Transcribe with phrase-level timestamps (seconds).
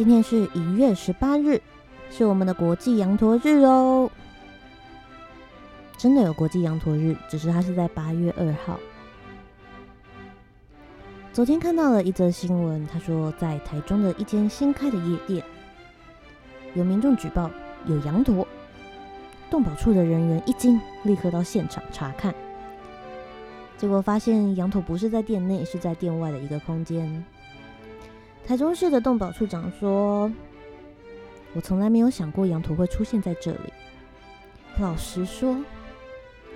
[0.00, 1.60] 今天是一月十八日，
[2.10, 4.10] 是我们的国际羊驼日哦。
[5.98, 8.80] 真的有国际羊驼日，只是它是在八月二号。
[11.34, 15.44] 昨天看到了一则新闻，他说在台中的一间新开的夜店，
[16.72, 17.50] 有民众举报
[17.84, 18.48] 有羊驼，
[19.50, 22.34] 动保处的人员一惊，立刻到现场查看，
[23.76, 27.22] 结果发现羊驼不是在店内，是在店外的一个空间。
[28.46, 30.30] 台中市的动保处长说
[31.54, 33.72] ：“我从来没有想过羊驼会出现在这里。
[34.80, 35.56] 老实说，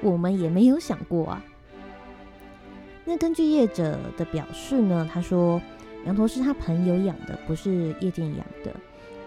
[0.00, 1.44] 我们也没有想过啊。”
[3.06, 5.60] 那根据业者的表示呢，他说
[6.06, 8.74] 羊驼是他朋友养的，不是夜店养的。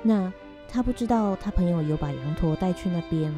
[0.04, 0.32] 那
[0.68, 3.34] 他不知道他朋友有把羊驼带去那边。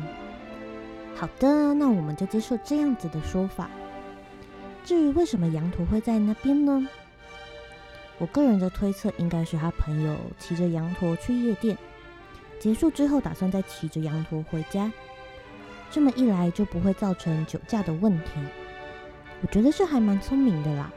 [1.15, 3.69] 好的，那我们就接受这样子的说法。
[4.83, 6.87] 至于为什么羊驼会在那边呢？
[8.19, 11.77] 我个人的推测应该是他朋友骑着羊驼去夜店，
[12.59, 14.91] 结束之后打算再骑着羊驼回家，
[15.89, 18.31] 这么一来就不会造成酒驾的问题。
[19.41, 20.91] 我觉得是还蛮聪明的啦，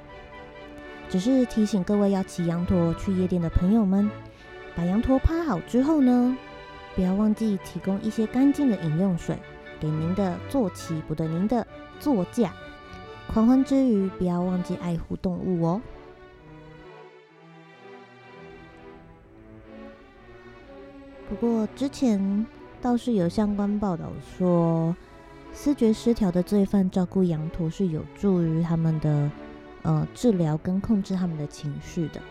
[1.08, 4.10] 只是提醒各位要骑羊驼去夜店的朋友们，
[4.74, 6.36] 把羊驼趴好之后呢，
[6.96, 9.38] 不要忘记提供一些干净的饮用水
[9.78, 11.64] 给您的坐骑，不对，您的
[12.00, 12.52] 座驾。
[13.32, 15.80] 狂欢之余，不要忘记爱护动物哦。
[21.32, 22.46] 不过之前
[22.82, 24.94] 倒是有相关报道说。
[25.54, 29.30] 思觉失调的罪犯照顾羊驼是有助于他们的
[29.82, 32.22] 呃治疗跟控制他们的情绪的。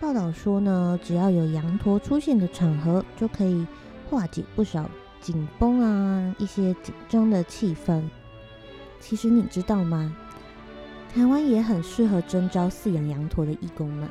[0.00, 3.66] 报道说呢，只要有羊驼出现的场合，就可以
[4.08, 4.88] 化解不少
[5.20, 8.02] 紧绷啊一些紧张的气氛。
[9.00, 10.16] 其实你知道吗？
[11.14, 14.08] 台湾也很适合征招饲养羊驼的义工们，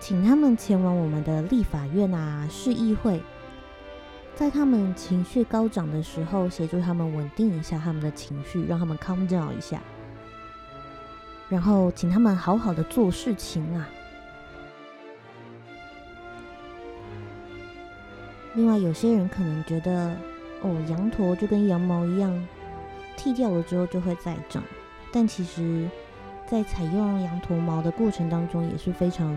[0.00, 3.20] 请他们前往我们的立法院啊市议会。
[4.34, 9.80] 在他们情绪高涨的时候，协助他们稳定一下他们的情绪，让他们 calm down 一下，
[11.48, 13.88] 然后请他们好好的做事情啊。
[18.54, 20.16] 另外，有些人可能觉得，
[20.62, 22.46] 哦，羊驼就跟羊毛一样，
[23.16, 24.62] 剃掉了之后就会再长，
[25.12, 25.88] 但其实，
[26.46, 29.36] 在采用羊驼毛的过程当中，也是非常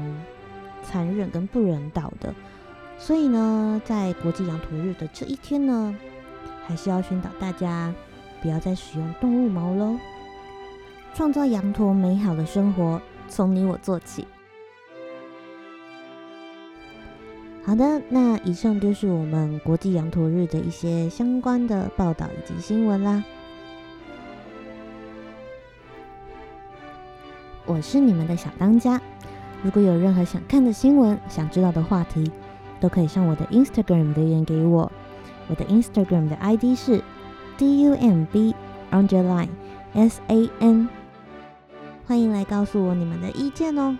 [0.84, 2.34] 残忍跟不人道的。
[2.98, 5.96] 所以呢，在国际羊驼日的这一天呢，
[6.68, 7.94] 还是要宣导大家
[8.42, 9.98] 不要再使用动物毛喽，
[11.14, 14.28] 创造羊驼美好的生活，从你我做起。
[17.64, 23.24] 好的，那以上就是我们国际羊驼日的一些相关的报道以及新闻啦。
[27.66, 29.00] 我是你们的小当家，
[29.64, 32.32] 如果有任何想看的新闻，想知道的话题。
[32.80, 34.92] 都可以上我的 Instagram 留言给我，
[35.48, 37.00] 我的 Instagram 的 ID 是
[37.56, 38.56] D U M B
[38.90, 39.50] Underline
[39.94, 40.90] S A N，
[42.08, 43.96] 欢迎来告诉我你们的意见哦。